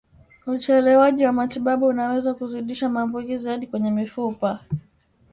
[0.47, 4.59] Uchelewaji wa matibabu unaweza kuzidisha maambukizi hadi kwenye mifupa